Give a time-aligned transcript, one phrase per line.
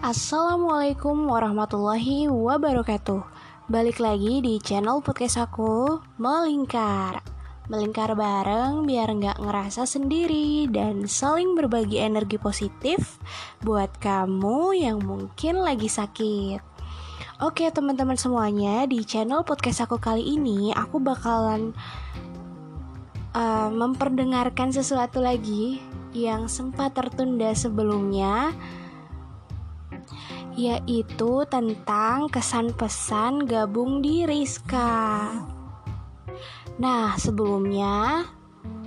[0.00, 3.20] Assalamualaikum warahmatullahi wabarakatuh.
[3.68, 7.20] Balik lagi di channel podcast aku Melingkar.
[7.68, 13.20] Melingkar bareng biar nggak ngerasa sendiri Dan saling berbagi energi positif
[13.60, 16.64] Buat kamu yang mungkin lagi sakit.
[17.44, 21.76] Oke teman-teman semuanya Di channel podcast aku kali ini Aku bakalan
[23.36, 25.76] uh, Memperdengarkan sesuatu lagi
[26.16, 28.56] Yang sempat tertunda sebelumnya
[30.60, 35.32] yaitu tentang kesan pesan gabung di Rizka.
[36.76, 38.28] Nah, sebelumnya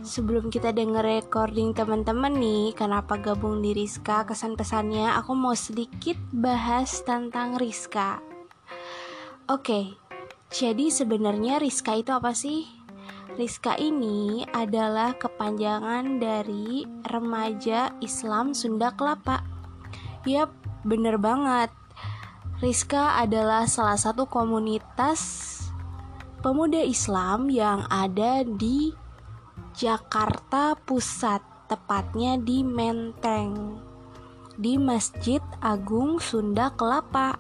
[0.06, 6.20] sebelum kita denger recording teman-teman nih, kenapa gabung di Rizka kesan pesannya, aku mau sedikit
[6.30, 8.22] bahas tentang Rizka.
[9.50, 9.98] Oke,
[10.54, 12.70] jadi sebenarnya Rizka itu apa sih?
[13.34, 19.42] Rizka ini adalah kepanjangan dari remaja Islam Sunda Kelapa.
[20.24, 21.72] Yap, Bener banget.
[22.60, 25.52] Rizka adalah salah satu komunitas
[26.44, 28.92] pemuda Islam yang ada di
[29.76, 33.80] Jakarta Pusat, tepatnya di Menteng,
[34.60, 37.40] di Masjid Agung Sunda Kelapa.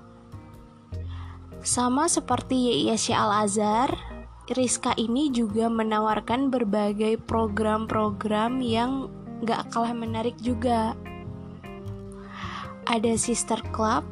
[1.63, 3.91] Sama seperti YISY Al-Azhar,
[4.51, 9.07] Rizka ini juga menawarkan berbagai program-program yang
[9.43, 10.95] gak kalah menarik juga
[12.87, 14.03] ada sister club,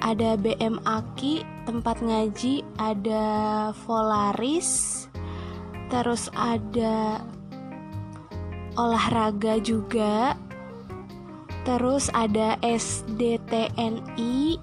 [0.00, 3.24] ada BM Aki, tempat ngaji, ada
[3.84, 5.04] Volaris,
[5.90, 7.22] terus ada
[8.78, 10.38] olahraga juga,
[11.66, 14.56] terus ada SDTNI,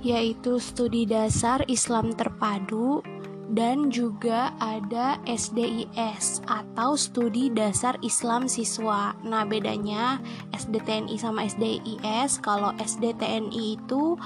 [0.00, 3.02] yaitu studi dasar Islam terpadu,
[3.48, 9.16] dan juga ada SDIS atau Studi Dasar Islam Siswa.
[9.24, 10.20] Nah, bedanya
[10.52, 14.20] SDTNI sama SDIS, kalau SDTNI itu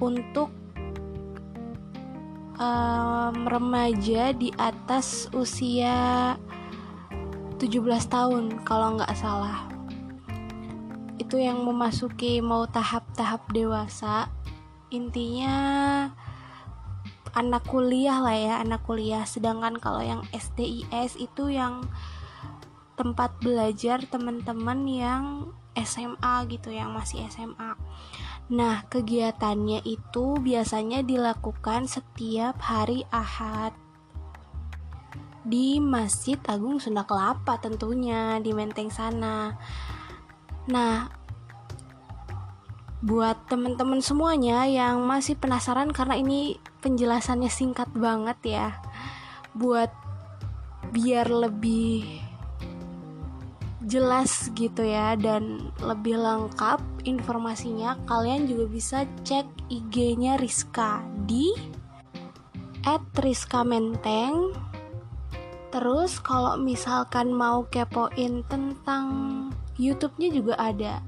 [0.00, 0.48] untuk
[2.56, 6.34] um, remaja di atas usia
[7.60, 9.68] 17 tahun kalau nggak salah.
[11.20, 14.30] Itu yang memasuki mau tahap-tahap dewasa.
[14.88, 15.56] Intinya
[17.38, 19.22] anak kuliah lah ya anak kuliah.
[19.22, 21.86] Sedangkan kalau yang SDIS itu yang
[22.98, 25.24] tempat belajar teman-teman yang
[25.78, 27.78] SMA gitu yang masih SMA
[28.48, 33.76] nah kegiatannya itu biasanya dilakukan setiap hari Ahad
[35.44, 39.56] di Masjid Agung Sunda Kelapa tentunya di Menteng sana.
[40.68, 41.08] Nah
[42.98, 48.68] buat teman-teman semuanya yang masih penasaran karena ini penjelasannya singkat banget ya.
[49.54, 49.94] Buat
[50.90, 52.26] biar lebih
[53.88, 61.54] jelas gitu ya dan lebih lengkap informasinya kalian juga bisa cek IG-nya Rizka di
[63.14, 64.52] @rizka_menteng.
[65.68, 69.04] Terus kalau misalkan mau kepoin tentang
[69.78, 70.98] YouTube-nya juga ada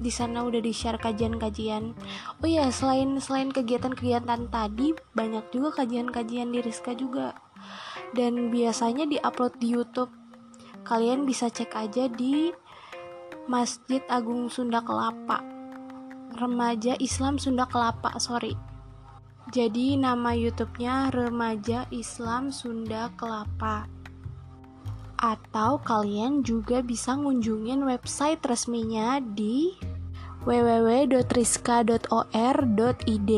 [0.00, 1.92] di sana udah di share kajian-kajian.
[2.40, 7.36] Oh ya selain selain kegiatan-kegiatan tadi banyak juga kajian-kajian di Rizka juga.
[8.16, 10.10] Dan biasanya diupload di YouTube.
[10.88, 12.48] Kalian bisa cek aja di
[13.44, 15.44] Masjid Agung Sunda Kelapa.
[16.40, 18.56] Remaja Islam Sunda Kelapa sorry.
[19.52, 23.84] Jadi nama YouTube-nya Remaja Islam Sunda Kelapa.
[25.20, 29.76] Atau kalian juga bisa ngunjungin website resminya di
[30.44, 33.32] www.riska.or.id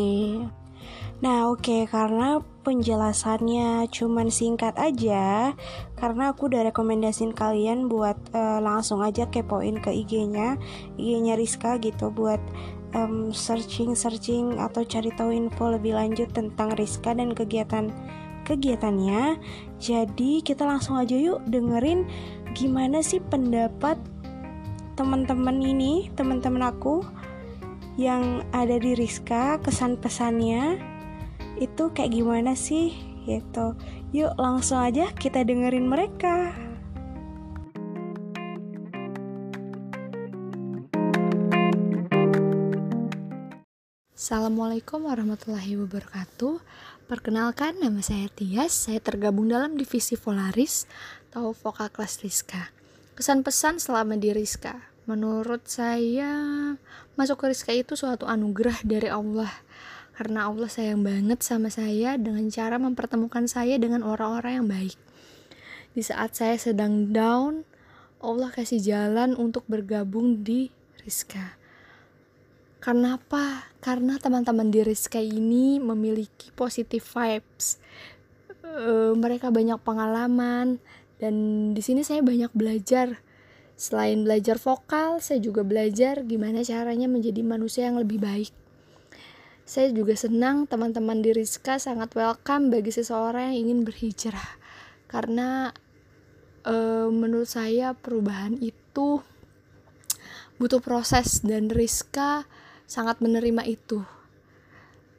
[1.23, 5.55] Nah oke okay, karena penjelasannya cuman singkat aja
[5.95, 10.59] Karena aku udah rekomendasiin kalian buat uh, langsung aja kepoin ke IG-nya
[10.99, 12.43] IG-nya Rizka gitu buat
[12.99, 17.95] um, searching-searching atau cari tahu info lebih lanjut tentang Rizka dan kegiatan
[18.43, 19.39] kegiatannya.
[19.79, 22.03] Jadi kita langsung aja yuk dengerin
[22.53, 23.97] gimana sih pendapat
[24.93, 27.01] teman-teman ini, teman-teman aku
[27.97, 30.81] yang ada di Rizka, kesan pesannya
[31.61, 32.93] itu kayak gimana sih?
[33.23, 33.77] Gitu.
[34.13, 36.53] Yuk langsung aja kita dengerin mereka.
[44.23, 46.63] Assalamualaikum warahmatullahi wabarakatuh
[47.11, 50.87] Perkenalkan nama saya Tias Saya tergabung dalam divisi Polaris
[51.29, 52.82] atau Vokal Kelas Rizka
[53.13, 54.89] Kesan pesan selama di Rizka.
[55.05, 56.33] Menurut saya,
[57.13, 59.53] masuk ke Rizka itu suatu anugerah dari Allah.
[60.17, 64.97] Karena Allah sayang banget sama saya dengan cara mempertemukan saya dengan orang-orang yang baik.
[65.93, 67.69] Di saat saya sedang down,
[68.23, 70.73] Allah kasih jalan untuk bergabung di
[71.05, 71.61] Rizka.
[72.81, 73.69] Karena apa?
[73.85, 77.77] Karena teman-teman di Rizka ini memiliki positive vibes.
[78.65, 80.81] E, mereka banyak pengalaman
[81.23, 81.35] dan
[81.71, 83.23] di sini saya banyak belajar.
[83.79, 88.51] Selain belajar vokal, saya juga belajar gimana caranya menjadi manusia yang lebih baik.
[89.63, 94.59] Saya juga senang teman-teman di Rizka sangat welcome bagi seseorang yang ingin berhijrah.
[95.07, 95.71] Karena
[96.67, 96.75] e,
[97.07, 99.23] menurut saya perubahan itu
[100.59, 102.51] butuh proses dan Rizka
[102.91, 104.03] sangat menerima itu.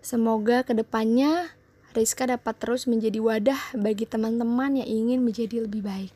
[0.04, 1.56] Semoga ke depannya
[1.94, 6.14] Rizka dapat terus menjadi wadah bagi teman-teman yang ingin menjadi lebih baik.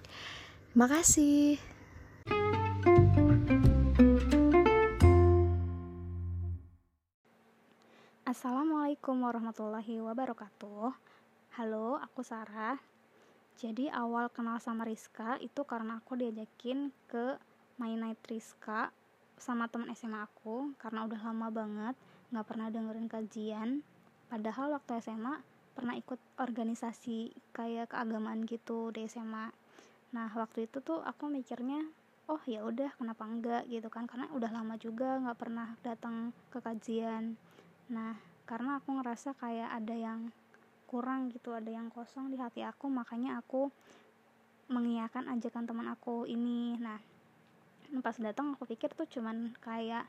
[0.74, 1.62] Terima kasih.
[8.26, 10.92] Assalamualaikum warahmatullahi wabarakatuh.
[11.58, 12.82] Halo, aku Sarah.
[13.58, 17.38] Jadi awal kenal sama Rizka itu karena aku diajakin ke
[17.78, 18.94] My Night Rizka
[19.38, 21.96] sama teman SMA aku karena udah lama banget
[22.34, 23.70] nggak pernah dengerin kajian
[24.34, 29.54] padahal waktu SMA pernah ikut organisasi kayak keagamaan gitu di SMA
[30.10, 31.86] nah waktu itu tuh aku mikirnya
[32.28, 33.64] oh ya udah kenapa enggak?
[33.72, 37.40] gitu kan karena udah lama juga nggak pernah datang ke kajian.
[37.88, 40.32] Nah karena aku ngerasa kayak ada yang
[40.88, 43.72] kurang gitu ada yang kosong di hati aku makanya aku
[44.72, 46.76] mengiyakan ajakan teman aku ini.
[46.84, 47.00] Nah
[48.04, 50.04] pas datang aku pikir tuh cuman kayak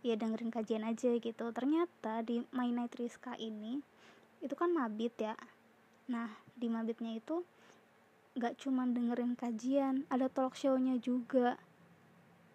[0.00, 1.52] ya dengerin kajian aja gitu.
[1.52, 3.84] Ternyata di My Night Rizka ini
[4.40, 5.36] itu kan mabit ya.
[6.08, 7.44] Nah di mabitnya itu
[8.36, 11.60] gak cuman dengerin kajian ada talk show-nya juga.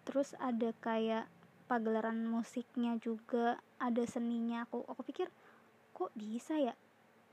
[0.06, 1.26] Terus ada kayak
[1.66, 4.66] pagelaran musiknya juga ada seninya.
[4.66, 5.30] Aku aku pikir
[5.94, 6.74] kok bisa ya?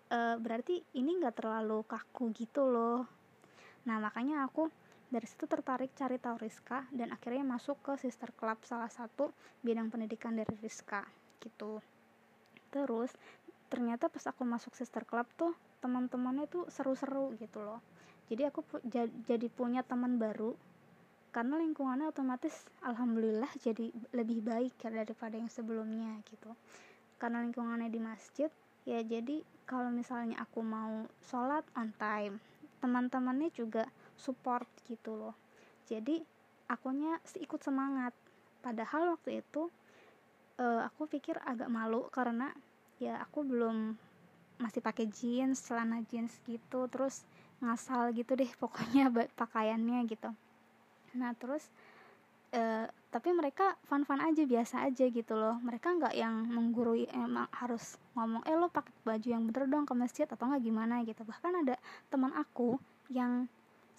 [0.09, 3.05] E, berarti ini gak terlalu kaku gitu loh.
[3.85, 4.69] Nah makanya aku
[5.13, 9.29] dari situ tertarik cari tahu Rizka dan akhirnya masuk ke sister club salah satu
[9.61, 11.05] bidang pendidikan dari Rizka
[11.37, 11.77] gitu.
[12.73, 13.13] Terus
[13.73, 17.81] ternyata pas aku masuk sister club tuh teman-temannya tuh seru-seru gitu loh.
[18.29, 18.77] Jadi aku pu
[19.25, 20.53] jadi punya teman baru.
[21.33, 22.53] Karena lingkungannya otomatis
[22.85, 26.53] alhamdulillah jadi lebih baik ya daripada yang sebelumnya gitu.
[27.17, 28.53] Karena lingkungannya di masjid
[28.85, 32.37] ya jadi kalau misalnya aku mau sholat on time
[32.77, 35.33] teman-temannya juga support gitu loh.
[35.89, 36.21] Jadi
[36.69, 38.13] akunya ikut semangat.
[38.61, 39.73] Padahal waktu itu
[40.61, 42.53] uh, aku pikir agak malu karena
[43.01, 43.97] ya aku belum
[44.61, 47.25] masih pakai jeans celana jeans gitu terus
[47.63, 50.29] ngasal gitu deh pokoknya pakaiannya gitu.
[51.15, 51.67] Nah terus
[52.53, 55.57] uh, tapi mereka fun-fun aja biasa aja gitu loh.
[55.63, 59.93] Mereka nggak yang menggurui emang harus ngomong eh lo pakai baju yang bener dong ke
[59.93, 61.01] masjid atau nggak gimana?
[61.05, 61.21] gitu.
[61.21, 61.75] Bahkan ada
[62.09, 62.77] teman aku
[63.11, 63.45] yang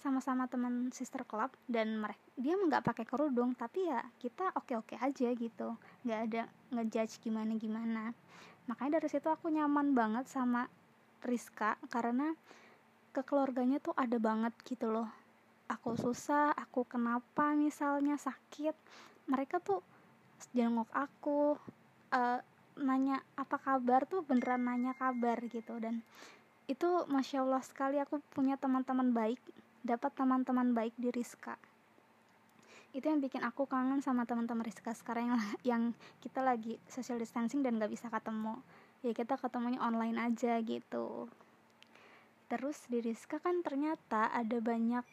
[0.05, 5.29] sama-sama teman sister club dan mereka dia nggak pakai kerudung tapi ya kita oke-oke aja
[5.33, 5.79] gitu.
[6.05, 6.43] Nggak ada
[6.75, 8.13] ngejudge gimana gimana
[8.71, 10.69] makanya dari situ aku nyaman banget sama
[11.25, 12.37] Rizka karena
[13.17, 15.09] kekeluarganya tuh ada banget gitu loh.
[15.71, 18.77] Aku susah aku kenapa misalnya sakit.
[19.33, 19.81] Mereka tuh
[20.53, 21.57] jenguk aku
[22.13, 22.39] uh,
[22.77, 24.05] nanya apa kabar?
[24.05, 25.81] tuh beneran nanya kabar gitu.
[25.81, 26.05] Dan
[26.69, 29.41] itu masya Allah sekali aku punya teman-teman baik
[29.85, 31.57] dapat teman-teman baik di Rizka
[32.95, 35.41] itu yang bikin aku kangen sama teman-teman Rizka sekarang yang,
[35.75, 35.83] yang
[36.23, 38.63] kita lagi social distancing dan gak bisa ketemu.
[39.03, 41.27] Ya kita ketemunya online aja gitu.
[42.47, 45.05] Terus di Rizka kan ternyata ada banyak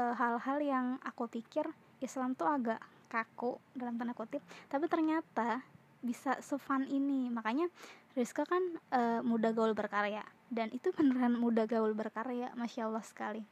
[0.00, 1.68] eh, hal-hal uh, yang aku pikir
[2.00, 5.60] Islam tuh agak kaku dalam tanda kutip tapi ternyata
[6.00, 7.28] bisa sefun ini.
[7.28, 7.68] Makanya
[8.16, 8.64] Rizka kan
[8.96, 13.44] uh, muda gaul berkarya dan itu beneran muda gaul berkarya masya Allah sekali.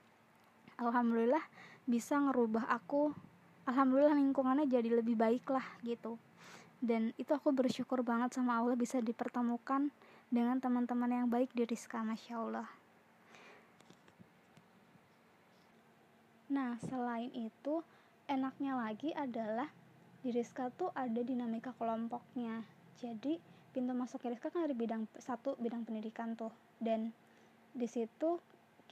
[0.81, 1.45] Alhamdulillah
[1.85, 3.13] bisa ngerubah aku
[3.65, 6.21] alhamdulillah lingkungannya jadi lebih baik lah gitu.
[6.85, 9.89] Dan itu aku bersyukur banget sama Allah bisa dipertemukan
[10.29, 12.69] dengan teman-teman yang baik di Rizka Masya Allah.
[16.53, 17.81] Nah selain itu
[18.29, 19.69] enaknya lagi adalah
[20.21, 22.65] di Rizka tuh ada dinamika kelompoknya.
[23.01, 23.41] Jadi
[23.73, 26.53] pintu masuk ke Rizka kan dari bidang satu bidang pendidikan tuh.
[26.77, 27.17] Dan
[27.73, 28.39] di situ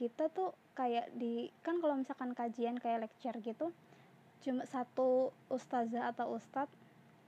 [0.01, 3.69] kita tuh kayak di kan kalau misalkan kajian kayak lecture gitu
[4.43, 6.67] cuma satu ustazah atau ustad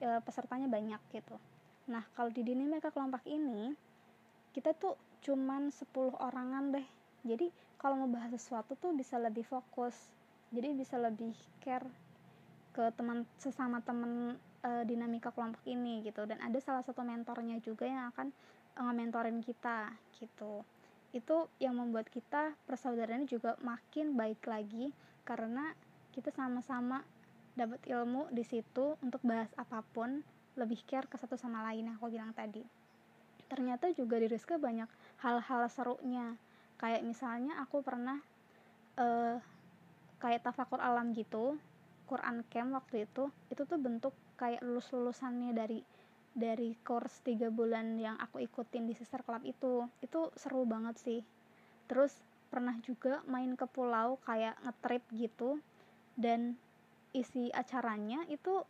[0.03, 1.35] e, pesertanya banyak gitu.
[1.87, 3.71] Nah kalau di dinamika kelompok ini
[4.51, 6.87] kita tuh cuman 10 orangan deh.
[7.25, 9.95] Jadi kalau mau bahas sesuatu tuh bisa lebih fokus.
[10.51, 11.87] Jadi bisa lebih care
[12.75, 16.27] ke teman sesama teman e, dinamika kelompok ini gitu.
[16.27, 18.29] Dan ada salah satu mentornya juga yang akan
[18.75, 20.67] e, nge-mentorin kita gitu.
[21.15, 24.91] Itu yang membuat kita persaudaraannya juga makin baik lagi
[25.25, 25.73] karena
[26.15, 27.03] kita sama-sama
[27.59, 30.23] dapat ilmu di situ untuk bahas apa pun
[30.55, 32.63] lebih care ke satu sama lain yang aku bilang tadi.
[33.51, 34.87] Ternyata juga di Rizka banyak
[35.19, 36.39] hal-hal serunya.
[36.79, 38.19] Kayak misalnya aku pernah
[38.95, 39.35] uh,
[40.19, 41.59] kayak tafakur alam gitu
[42.07, 45.79] Quran Camp waktu itu itu tuh bentuk kayak lulus lulusannya dari
[46.35, 49.87] dari course tiga bulan yang aku ikutin di sister club itu.
[49.99, 51.19] Itu seru banget sih.
[51.87, 52.11] Terus
[52.51, 55.59] pernah juga main ke pulau kayak ngetrip gitu
[56.15, 56.55] dan
[57.15, 58.63] isi acaranya itu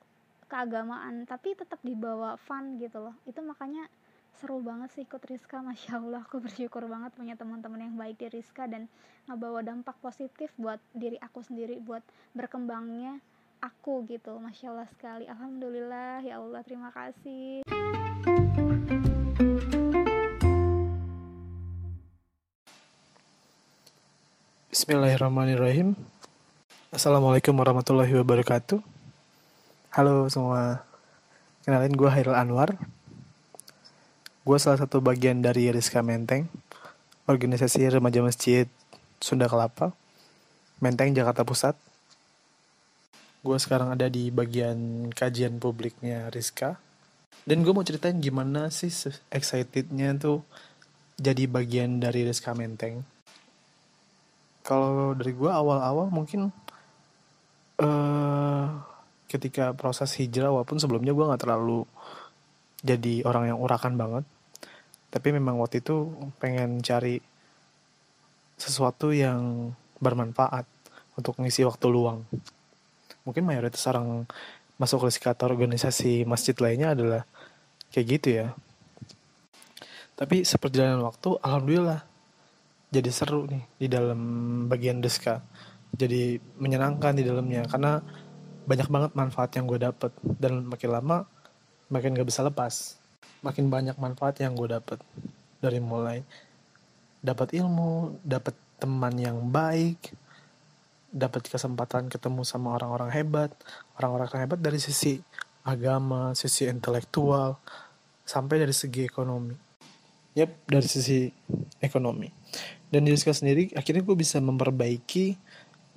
[0.46, 3.16] keagamaan tapi tetap dibawa fun gitu loh.
[3.26, 3.90] Itu makanya
[4.38, 6.22] seru banget sih ikut Rizka Masya Allah.
[6.28, 8.86] Aku bersyukur banget punya teman-teman yang baik di Rizka dan
[9.26, 12.04] ngebawa dampak positif buat diri aku sendiri buat
[12.36, 13.18] berkembangnya
[13.64, 14.38] aku gitu.
[14.38, 15.26] Masya Allah sekali.
[15.26, 16.22] Alhamdulillah.
[16.22, 17.64] Ya Allah terima kasih.
[24.76, 25.96] Bismillahirrahmanirrahim
[26.96, 28.80] Assalamualaikum warahmatullahi wabarakatuh.
[30.00, 30.88] Halo semua.
[31.68, 32.80] Kenalin gue Hairul Anwar.
[34.48, 36.48] Gue salah satu bagian dari Rizka Menteng
[37.28, 38.72] Organisasi Remaja Masjid
[39.20, 39.92] Sunda Kelapa
[40.80, 41.76] Menteng, Jakarta Pusat.
[43.44, 46.80] Gue sekarang ada di bagian kajian publiknya Rizka.
[47.44, 50.48] Dan gue mau ceritain gimana sih excitednya tuh
[51.20, 53.04] jadi bagian dari Rizka Menteng.
[54.64, 56.56] Kalau dari gue awal-awal mungkin
[57.82, 58.66] uh,
[59.26, 61.84] ketika proses hijrah walaupun sebelumnya gue nggak terlalu
[62.86, 64.26] jadi orang yang urakan banget
[65.10, 67.20] tapi memang waktu itu pengen cari
[68.56, 70.68] sesuatu yang bermanfaat
[71.16, 72.24] untuk ngisi waktu luang
[73.26, 74.30] mungkin mayoritas orang
[74.76, 77.24] masuk ke atau organisasi masjid lainnya adalah
[77.96, 78.48] kayak gitu ya.
[80.16, 82.04] Tapi seperjalanan waktu, alhamdulillah
[82.92, 84.20] jadi seru nih di dalam
[84.68, 85.44] bagian deska.
[85.96, 87.66] Jadi menyenangkan di dalamnya.
[87.66, 88.00] Karena
[88.66, 90.12] banyak banget manfaat yang gue dapet.
[90.22, 91.18] Dan makin lama
[91.90, 93.00] makin gak bisa lepas.
[93.42, 95.00] Makin banyak manfaat yang gue dapet.
[95.64, 96.22] Dari mulai
[97.26, 100.14] dapat ilmu, dapat teman yang baik,
[101.10, 103.52] dapat kesempatan ketemu sama orang-orang hebat.
[103.98, 105.24] Orang-orang hebat dari sisi
[105.66, 107.58] agama sisi intelektual
[108.22, 109.58] sampai dari segi ekonomi.
[110.38, 111.26] Yep dari sisi
[111.82, 112.30] ekonomi.
[112.86, 115.36] Dan diri sendiri akhirnya gue bisa memperbaiki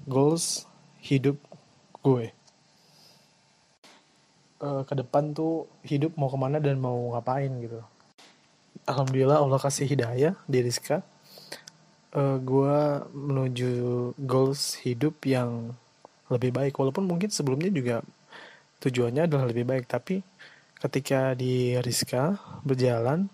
[0.08, 0.64] goals
[1.04, 1.36] hidup
[2.00, 2.32] gue?
[4.58, 7.78] Uh, ke depan tuh hidup mau ke mana dan mau ngapain gitu.
[8.88, 11.04] Alhamdulillah Allah kasih hidayah di Rizka.
[12.16, 12.76] Uh, eh, gue
[13.12, 13.70] menuju
[14.16, 15.76] goals hidup yang
[16.32, 16.74] lebih baik.
[16.74, 18.00] Walaupun mungkin sebelumnya juga
[18.78, 20.22] tujuannya adalah lebih baik tapi
[20.78, 23.26] ketika di Rizka berjalan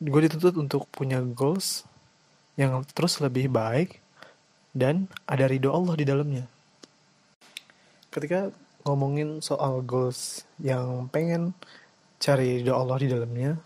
[0.00, 1.84] gue dituntut untuk punya goals
[2.56, 3.99] yang terus lebih baik
[4.76, 6.44] dan ada ridho Allah di dalamnya.
[8.10, 8.50] Ketika
[8.86, 11.52] ngomongin soal goals yang pengen
[12.20, 13.56] cari ridho Allah di dalamnya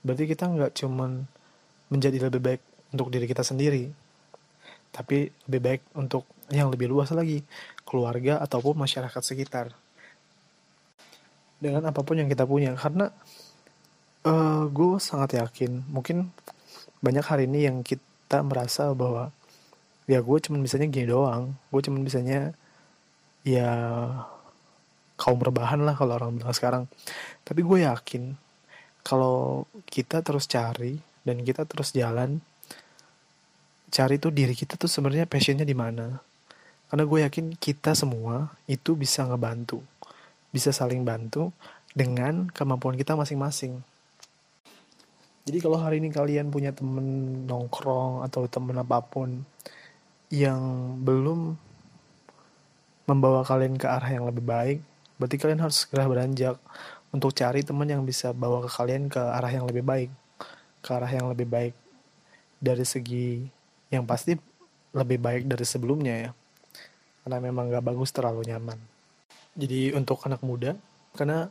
[0.00, 1.28] berarti kita nggak cuman
[1.92, 3.92] menjadi lebih baik untuk diri kita sendiri
[4.90, 7.46] tapi lebih baik untuk yang lebih luas lagi
[7.86, 9.70] keluarga ataupun masyarakat sekitar.
[11.62, 13.14] Dengan apa pun yang kita punya karena
[14.26, 16.34] uh, gue sangat yakin mungkin
[16.98, 19.30] banyak hari ini yang kita merasa bahwa
[20.10, 21.54] ya gue cuma bisanya gini doang.
[21.70, 22.50] Gue cuma bisanya
[23.46, 23.70] ya
[25.14, 26.84] kaum rebahan lah kalau orang bilang sekarang.
[27.46, 28.34] Tapi gue yakin
[29.06, 32.42] kalau kita terus cari dan kita terus jalan
[33.90, 36.18] cari tuh diri kita tuh sebenarnya passionnya di mana.
[36.90, 39.78] Karena gue yakin kita semua itu bisa ngebantu
[40.50, 41.54] bisa saling bantu
[41.94, 43.82] dengan kemampuan kita masing-masing.
[45.46, 49.42] Jadi kalau hari ini kalian punya temen nongkrong atau temen apa pun
[50.30, 50.60] yang
[51.02, 51.58] belum
[53.10, 54.78] membawa kalian ke arah yang lebih baik
[55.18, 56.56] berarti kalian harus segera beranjak
[57.10, 60.10] untuk cari teman yang bisa bawa ke kalian ke arah yang lebih baik
[60.80, 61.74] ke arah yang lebih baik
[62.60, 63.44] dari segi
[63.90, 64.38] yang pasti
[64.94, 66.30] lebih baik dari sebelumnya ya.
[67.24, 68.78] Karena memang gak bagus terlalu nyaman.
[69.54, 70.78] Jadi untuk anak muda
[71.12, 71.50] karena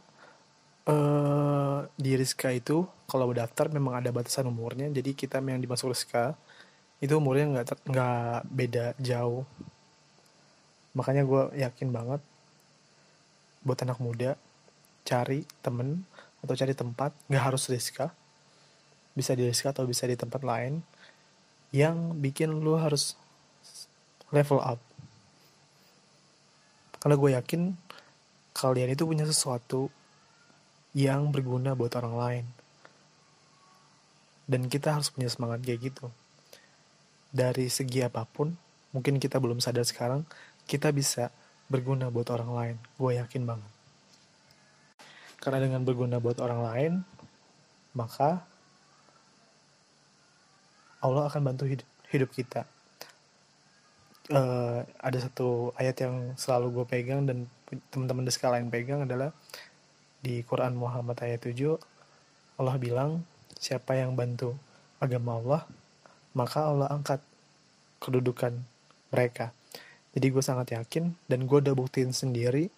[0.87, 6.31] uh, di Rizka itu kalau berdaftar memang ada batasan umurnya jadi kita yang dimasuk Rizka
[6.99, 9.47] itu umurnya nggak nggak beda jauh.
[10.91, 12.21] Makanya gue yakin banget
[13.63, 14.35] buat anak muda
[15.07, 16.03] cari temen
[16.43, 18.11] atau cari tempat nggak harus Rizka.
[19.15, 20.83] Bisa di Rizka atau bisa di tempat lain
[21.71, 23.15] yang bikin lu harus
[24.35, 24.79] level up.
[26.99, 27.61] Karena gue yakin
[28.51, 29.87] kalian itu punya sesuatu
[30.91, 32.45] yang berguna buat orang lain.
[34.51, 36.11] Dan kita harus punya semangat kayak gitu
[37.29, 38.49] dari segi apa pun
[38.89, 40.25] mungkin kita belum sadar sekarang
[40.65, 41.29] kita bisa
[41.69, 42.75] berguna buat orang lain.
[42.97, 43.71] Gue yakin banget.
[45.39, 46.93] Karena dengan berguna buat orang lain
[47.93, 48.45] maka
[50.99, 52.67] Allah akan bantu hidup, hidup kita.
[54.29, 57.49] Uh, ada satu ayat yang selalu gue pegang dan
[57.89, 59.33] teman-teman di skala yang pegang adalah
[60.21, 61.57] di Quran Muhammad ayat 7
[62.61, 63.25] Allah bilang
[63.57, 64.53] siapa yang bantu
[65.01, 65.61] agama Allah
[66.33, 67.21] maka Allah angkat
[67.99, 68.53] kedudukan
[69.13, 69.51] mereka.
[70.13, 72.69] Jadi gue sangat yakin dan gue udah buktiin sendiri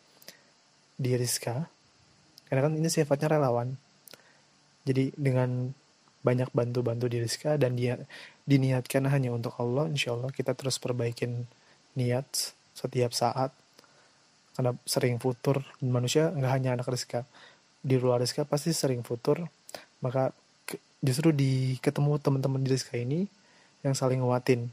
[0.99, 1.67] di Rizka.
[2.47, 3.79] Karena kan ini sifatnya relawan.
[4.83, 5.71] Jadi dengan
[6.21, 7.97] banyak bantu-bantu di Rizka dan dia
[8.45, 11.47] diniatkan hanya untuk Allah insya Allah kita terus perbaikin
[11.95, 12.27] niat
[12.75, 13.55] setiap saat.
[14.51, 17.23] Karena sering futur manusia nggak hanya anak Rizka.
[17.81, 19.47] Di luar Rizka pasti sering futur.
[20.03, 20.35] Maka
[20.99, 23.25] justru di ketemu teman-teman di Rizka ini
[23.81, 24.69] yang saling nguatin.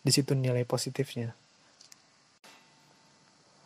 [0.00, 1.34] Di situ nilai positifnya.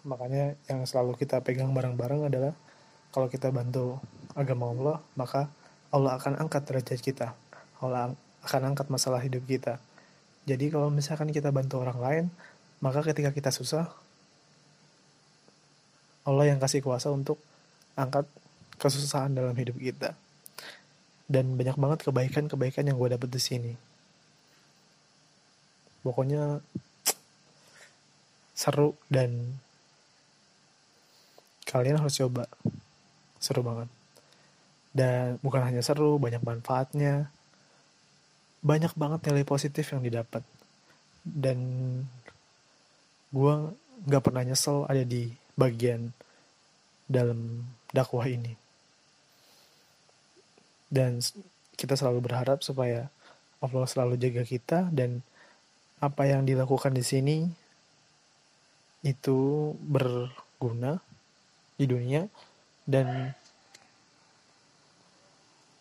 [0.05, 2.53] Makanya yang selalu kita pegang bareng-bareng adalah
[3.15, 3.97] kalau kita bantu
[4.37, 5.49] agama Allah maka
[5.95, 7.33] Allah akan angkat derajat kita.
[7.81, 8.13] Allah
[8.45, 9.81] akan angkat masalah hidup kita.
[10.45, 12.25] Jadi kalau misalkan kita bantu orang lain
[12.85, 13.89] maka ketika kita susah
[16.25, 17.41] Allah yang kasih kuasa untuk
[17.97, 18.29] angkat
[18.77, 20.13] kesusahan dalam hidup kita
[21.25, 23.73] dan banyak banget kebaikan-kebaikan yang gue dapet di sini.
[26.05, 26.61] Pokoknya
[28.53, 29.57] seru dan
[31.65, 32.45] kalian harus coba.
[33.41, 33.89] Seru banget.
[34.95, 37.33] Dan bukan hanya seru banyak manfaatnya.
[38.61, 40.45] Banyak banget nilai positif yang didapat.
[41.25, 41.59] Dan
[43.33, 43.55] gue
[44.05, 46.13] nggak pernah nyesel ada di bagian
[47.09, 47.65] dalam
[47.97, 48.64] dakwah ini
[50.89, 51.21] dan
[51.75, 53.11] kita selalu berharap supaya
[53.59, 55.25] Allah selalu jaga kita dan
[55.99, 57.37] apa yang dilakukan di sini
[59.05, 61.01] itu berguna
[61.77, 62.29] di dunia
[62.85, 63.33] dan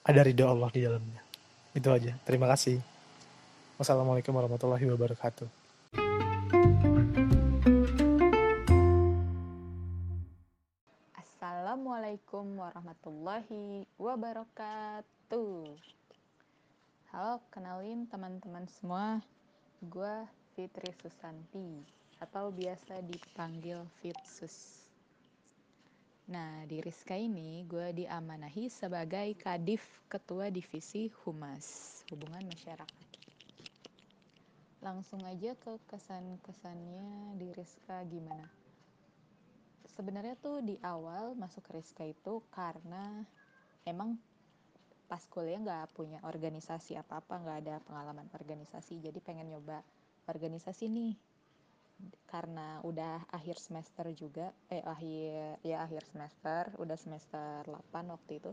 [0.03, 1.21] ada ridho Allah di dalamnya.
[1.71, 2.15] Itu aja.
[2.27, 2.79] Terima kasih.
[3.79, 5.62] Wassalamualaikum warahmatullahi wabarakatuh.
[12.43, 15.63] Assalamualaikum warahmatullahi wabarakatuh.
[17.15, 19.23] Halo, kenalin teman-teman semua.
[19.79, 21.87] Gue Fitri Susanti
[22.19, 24.83] atau biasa dipanggil Fitsus.
[26.27, 33.07] Nah, di Rizka ini gue diamanahi sebagai Kadif Ketua Divisi Humas, Hubungan Masyarakat.
[34.83, 38.62] Langsung aja ke kesan-kesannya di Rizka gimana.
[39.93, 43.21] Sebenarnya tuh di awal masuk Rizka itu karena
[43.85, 44.17] emang
[45.05, 49.85] pas kuliah nggak punya organisasi apa-apa, nggak ada pengalaman organisasi, jadi pengen nyoba
[50.25, 51.13] organisasi nih.
[52.25, 58.51] Karena udah akhir semester juga eh akhir ya akhir semester udah semester 8 waktu itu.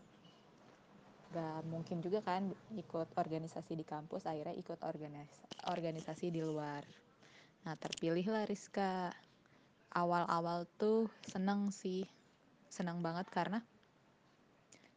[1.31, 5.31] Gak mungkin juga kan ikut organisasi di kampus akhirnya ikut organis
[5.73, 6.85] organisasi di luar.
[7.65, 9.09] Nah terpilihlah Rizka
[9.95, 12.07] awal-awal tuh seneng sih.
[12.71, 13.59] Seneng banget karena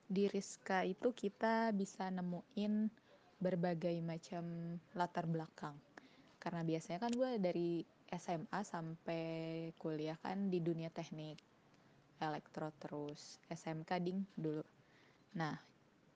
[0.06, 2.92] di Rizka itu kita bisa nemuin
[3.42, 5.74] berbagai macam latar belakang.
[6.38, 7.82] Karena biasanya kan gue dari
[8.14, 9.24] SMA sampai
[9.82, 11.42] kuliah kan di dunia teknik
[12.22, 14.64] elektro terus SMK ding dulu.
[15.34, 15.58] Nah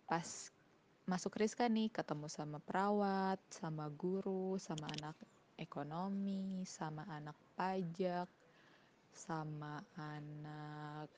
[0.06, 0.54] pas
[1.10, 5.18] masuk Rizka nih ketemu sama perawat sama guru sama anak
[5.58, 8.30] ekonomi sama anak pajak
[9.17, 11.10] sama anak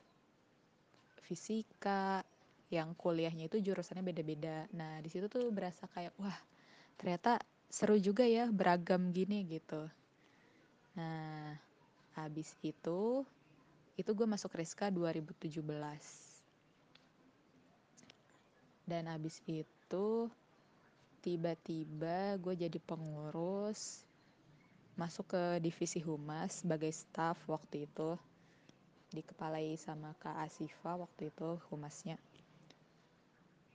[1.22, 2.24] fisika
[2.72, 6.38] yang kuliahnya itu jurusannya beda-beda nah di situ tuh berasa kayak wah
[6.96, 7.38] ternyata
[7.70, 9.86] seru juga ya beragam gini gitu
[10.98, 11.54] Nah,
[12.18, 13.22] habis itu,
[13.94, 15.62] itu gue masuk Rizka 2017.
[18.82, 20.26] Dan habis itu,
[21.22, 24.02] tiba-tiba gue jadi pengurus,
[24.98, 28.16] masuk ke divisi humas sebagai staff waktu itu.
[29.10, 32.18] Dikepalai sama Kak Asifa waktu itu humasnya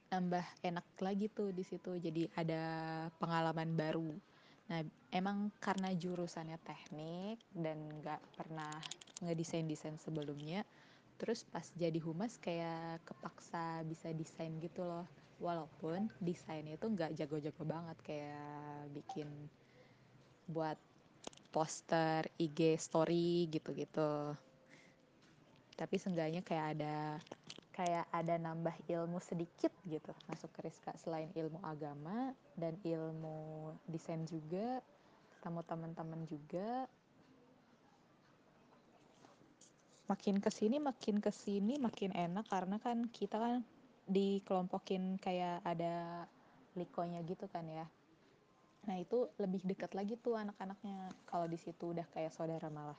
[0.06, 2.64] nambah enak lagi tuh di situ jadi ada
[3.20, 4.16] pengalaman baru
[4.66, 4.82] Nah,
[5.14, 8.74] emang karena jurusannya teknik dan nggak pernah
[9.22, 10.66] ngedesain-desain sebelumnya,
[11.22, 15.06] terus pas jadi humas kayak kepaksa bisa desain gitu loh.
[15.38, 19.30] Walaupun desainnya itu nggak jago-jago banget kayak bikin
[20.50, 20.80] buat
[21.56, 24.36] poster, IG story gitu-gitu.
[25.80, 26.96] Tapi seenggaknya kayak ada
[27.72, 30.12] kayak ada nambah ilmu sedikit gitu.
[30.28, 34.84] Masuk ke Rizka selain ilmu agama dan ilmu desain juga
[35.40, 36.92] ketemu teman-teman juga.
[40.12, 43.64] Makin ke sini makin ke sini makin enak karena kan kita kan
[44.06, 46.28] dikelompokin kayak ada
[46.78, 47.90] likonya gitu kan ya
[48.86, 51.10] nah itu lebih dekat lagi tuh anak-anaknya.
[51.26, 52.98] Kalau di situ udah kayak saudara malah.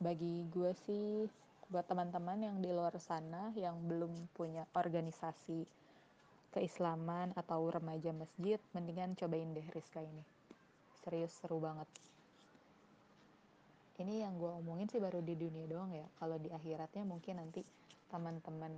[0.00, 1.28] Bagi gue sih
[1.68, 5.68] buat teman-teman yang di luar sana yang belum punya organisasi
[6.50, 10.24] keislaman atau remaja masjid mendingan cobain deh Rizka ini.
[11.04, 11.86] Serius seru banget.
[14.00, 16.08] Ini yang gue omongin sih baru di dunia doang ya.
[16.16, 17.60] Kalau di akhiratnya mungkin nanti
[18.10, 18.74] teman-teman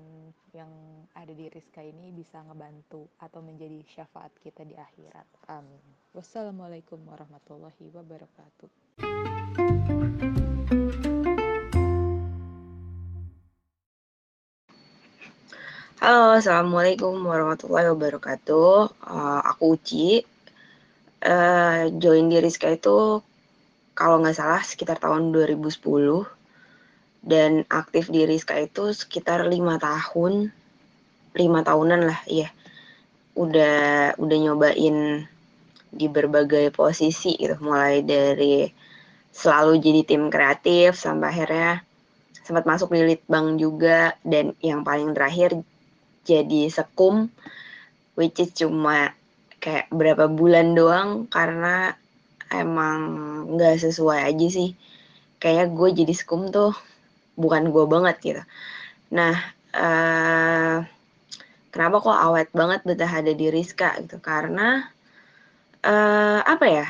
[0.53, 0.69] yang
[1.17, 5.81] ada di Rizka ini bisa ngebantu atau menjadi syafaat kita di akhirat amin
[6.13, 8.69] wassalamualaikum warahmatullahi wabarakatuh
[16.03, 18.91] Halo, Assalamualaikum warahmatullahi wabarakatuh.
[19.07, 20.27] Uh, aku Uci.
[21.23, 23.23] Uh, join di Rizka itu
[23.95, 26.42] kalau nggak salah sekitar tahun 2010.
[27.23, 30.51] Dan aktif di Rizka itu sekitar lima tahun.
[31.33, 32.53] lima tahunan lah, iya.
[33.33, 35.25] Udah udah nyobain
[35.89, 37.57] di berbagai posisi gitu.
[37.63, 38.69] Mulai dari
[39.33, 41.81] selalu jadi tim kreatif sampai akhirnya
[42.45, 45.57] sempat masuk di Litbang juga dan yang paling terakhir
[46.29, 47.33] jadi sekum
[48.19, 49.17] which is cuma
[49.63, 51.97] kayak berapa bulan doang karena
[52.53, 53.01] emang
[53.57, 54.77] nggak sesuai aja sih
[55.41, 56.77] kayak gue jadi sekum tuh
[57.39, 58.43] bukan gue banget gitu.
[59.13, 59.37] Nah
[59.73, 60.77] uh,
[61.73, 64.21] kenapa kok awet banget betah ada di Rizka gitu?
[64.21, 64.85] Karena
[65.85, 66.87] uh, apa ya?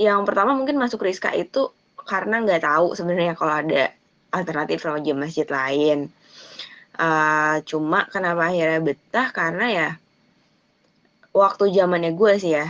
[0.00, 1.70] Yang pertama mungkin masuk Rizka itu
[2.02, 3.92] karena nggak tahu sebenarnya kalau ada
[4.32, 6.08] alternatif remaja masjid lain.
[6.92, 9.28] Uh, cuma kenapa akhirnya betah?
[9.32, 9.88] Karena ya
[11.32, 12.68] waktu zamannya gue sih ya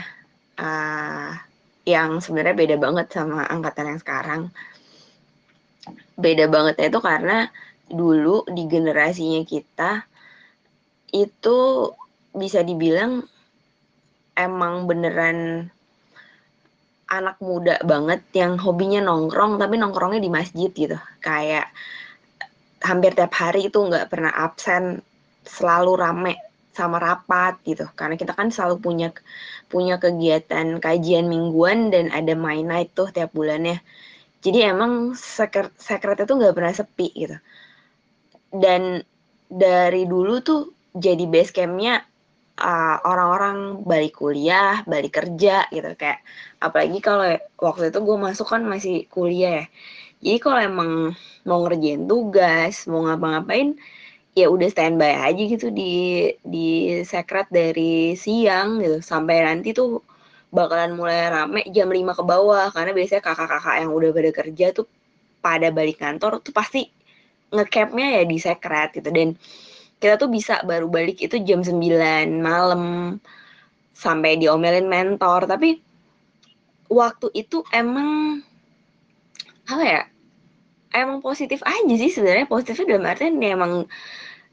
[0.62, 1.31] uh,
[1.83, 4.42] yang sebenarnya beda banget sama angkatan yang sekarang
[6.16, 7.38] beda bangetnya itu karena
[7.92, 10.05] dulu di generasinya kita
[11.12, 11.88] itu
[12.33, 13.20] bisa dibilang
[14.33, 15.68] emang beneran
[17.12, 20.96] anak muda banget yang hobinya nongkrong tapi nongkrongnya di masjid gitu.
[21.20, 21.68] Kayak
[22.81, 25.05] hampir tiap hari itu nggak pernah absen
[25.44, 26.35] selalu rame
[26.72, 27.85] sama rapat gitu.
[27.92, 29.09] Karena kita kan selalu punya
[29.68, 33.85] punya kegiatan kajian mingguan dan ada main night tuh tiap bulannya
[34.42, 37.38] jadi emang sekret sekret itu nggak pernah sepi gitu.
[38.52, 39.00] Dan
[39.46, 40.61] dari dulu tuh
[40.92, 42.02] jadi base campnya
[42.59, 45.94] uh, orang-orang balik kuliah balik kerja gitu.
[45.94, 46.26] Kayak
[46.59, 47.26] apalagi kalau
[47.62, 49.66] waktu itu gue masuk kan masih kuliah ya.
[50.22, 50.90] Jadi kalau emang
[51.46, 53.74] mau ngerjain tugas, mau ngapa-ngapain,
[54.38, 56.66] ya udah standby aja gitu di di
[57.07, 58.98] sekret dari siang gitu.
[59.02, 60.02] Sampai nanti tuh
[60.52, 62.68] bakalan mulai rame jam 5 ke bawah.
[62.70, 64.86] Karena biasanya kakak-kakak yang udah pada kerja tuh
[65.42, 66.86] pada balik kantor tuh pasti
[67.50, 69.08] ngecapnya ya di sekret gitu.
[69.08, 69.34] Dan
[69.98, 71.80] kita tuh bisa baru balik itu jam 9
[72.38, 73.16] malam
[73.96, 75.48] sampai diomelin mentor.
[75.48, 75.80] Tapi
[76.92, 78.44] waktu itu emang
[79.62, 80.02] apa ya
[80.92, 82.46] emang positif aja sih sebenarnya.
[82.46, 83.72] Positifnya dalam artian emang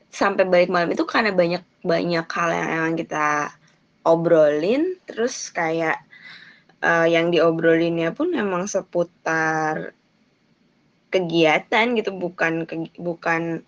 [0.09, 3.53] sampai balik malam itu karena banyak banyak hal yang emang kita
[4.09, 6.01] obrolin terus kayak
[6.81, 9.93] uh, yang diobrolinnya pun emang seputar
[11.09, 13.65] kegiatan gitu bukan ke, bukan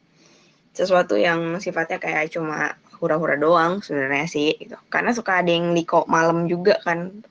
[0.72, 4.78] sesuatu yang sifatnya kayak cuma hura-hura doang sebenarnya sih gitu.
[4.94, 7.26] Karena suka ada yang liko malam juga kan.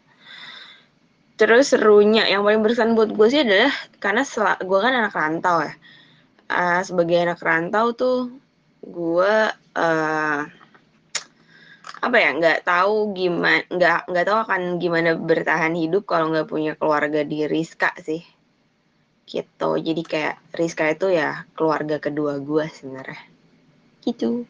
[1.39, 4.27] Terus serunya yang paling berkesan buat gue sih adalah karena
[4.61, 5.73] gue kan anak rantau ya.
[6.51, 8.19] Uh, sebagai anak rantau tuh
[8.83, 9.35] gue
[9.79, 10.41] uh,
[12.01, 16.73] apa ya nggak tahu gimana nggak nggak tahu akan gimana bertahan hidup kalau nggak punya
[16.81, 18.25] keluarga di Rizka sih.
[19.29, 19.71] Gitu.
[19.77, 23.21] Jadi kayak Rizka itu ya keluarga kedua gue sebenarnya.
[24.01, 24.49] Gitu.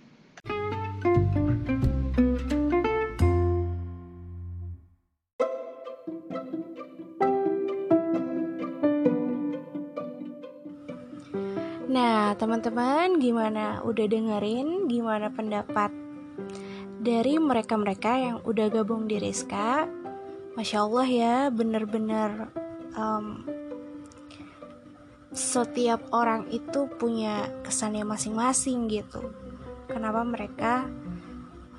[11.90, 13.82] Nah, teman-teman, gimana?
[13.82, 15.90] Udah dengerin gimana pendapat
[17.00, 19.88] dari mereka-mereka yang udah gabung di Rizka?
[20.52, 22.52] Masya Allah ya, bener-bener
[22.92, 23.48] um,
[25.32, 29.32] setiap orang itu punya kesannya masing-masing gitu.
[29.88, 30.84] Kenapa mereka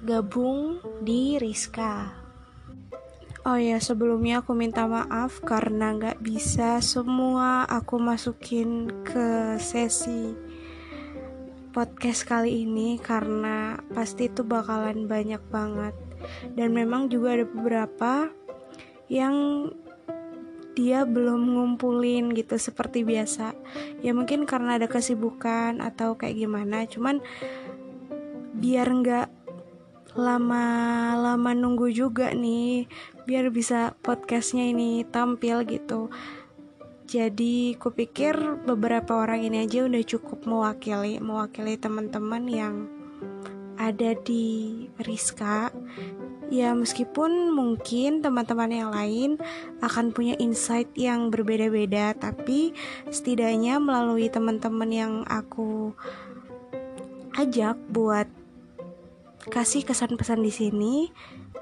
[0.02, 2.18] gabung di Rizka?
[3.42, 10.38] Oh ya sebelumnya aku minta maaf karena nggak bisa semua aku masukin ke sesi
[11.72, 15.96] podcast kali ini karena pasti itu bakalan banyak banget.
[16.54, 18.30] Dan memang juga ada beberapa
[19.08, 19.68] yang
[20.76, 23.56] dia belum ngumpulin gitu seperti biasa.
[24.04, 27.24] Ya mungkin karena ada kesibukan atau kayak gimana cuman
[28.56, 29.28] biar nggak
[30.12, 32.84] lama-lama nunggu juga nih
[33.24, 36.12] biar bisa podcastnya ini tampil gitu
[37.12, 42.76] jadi kupikir beberapa orang ini aja udah cukup mewakili mewakili teman-teman yang
[43.76, 45.76] ada di Rizka.
[46.48, 49.36] Ya meskipun mungkin teman-teman yang lain
[49.84, 52.72] akan punya insight yang berbeda-beda tapi
[53.12, 55.92] setidaknya melalui teman-teman yang aku
[57.36, 58.32] ajak buat
[59.52, 60.96] kasih kesan pesan di sini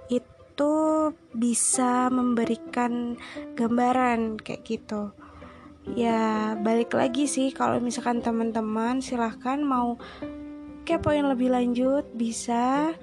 [0.09, 0.73] itu
[1.33, 3.17] bisa memberikan
[3.57, 5.13] gambaran kayak gitu
[5.95, 9.97] ya balik lagi sih kalau misalkan teman-teman silahkan mau
[10.85, 12.93] kepoin lebih lanjut bisa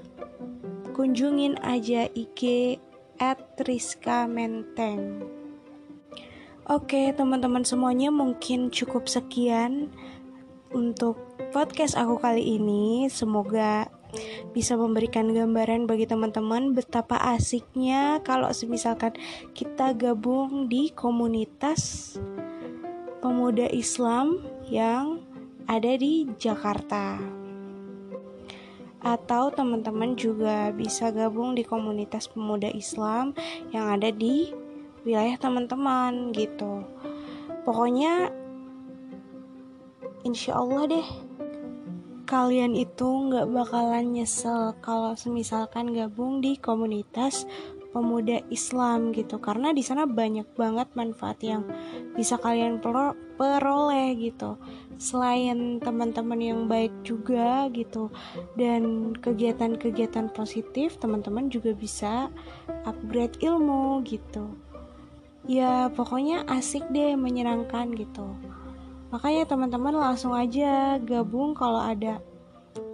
[0.95, 2.77] kunjungin aja IG
[3.19, 5.23] at Rizka Menteng.
[6.67, 9.95] Oke teman-teman semuanya mungkin cukup sekian
[10.75, 11.15] untuk
[11.55, 13.07] podcast aku kali ini.
[13.07, 13.87] Semoga
[14.51, 19.13] bisa memberikan gambaran bagi teman-teman betapa asiknya kalau misalkan
[19.53, 22.17] kita gabung di komunitas
[23.27, 24.39] pemuda Islam
[24.71, 25.19] yang
[25.67, 27.19] ada di Jakarta
[29.03, 33.35] atau teman-teman juga bisa gabung di komunitas pemuda Islam
[33.75, 34.55] yang ada di
[35.03, 36.87] wilayah teman-teman gitu.
[37.67, 38.31] Pokoknya
[40.23, 41.09] insya Allah deh
[42.31, 47.43] kalian itu nggak bakalan nyesel kalau semisalkan gabung di komunitas
[47.97, 49.41] pemuda Islam gitu.
[49.41, 51.65] Karena di sana banyak banget manfaat yang
[52.13, 52.77] bisa kalian
[53.41, 54.61] peroleh gitu.
[55.01, 58.13] Selain teman-teman yang baik juga gitu.
[58.53, 62.29] Dan kegiatan-kegiatan positif teman-teman juga bisa
[62.85, 64.53] upgrade ilmu gitu.
[65.49, 68.37] Ya pokoknya asik deh menyenangkan gitu.
[69.09, 72.21] Makanya teman-teman langsung aja gabung kalau ada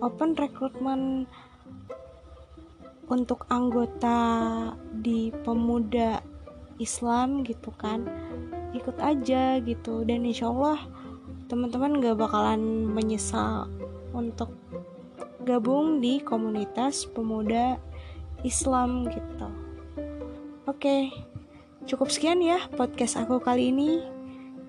[0.04, 1.26] open recruitment
[3.12, 6.24] untuk anggota di pemuda
[6.80, 8.08] Islam gitu kan
[8.72, 10.80] ikut aja gitu dan insya Allah
[11.52, 13.68] teman-teman gak bakalan menyesal
[14.16, 14.56] untuk
[15.44, 17.76] gabung di komunitas pemuda
[18.40, 19.48] Islam gitu.
[20.64, 21.12] Oke,
[21.84, 24.00] cukup sekian ya podcast aku kali ini.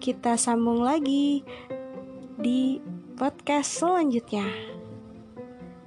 [0.04, 1.48] Kita sambung lagi
[2.36, 2.84] di
[3.16, 4.73] podcast selanjutnya.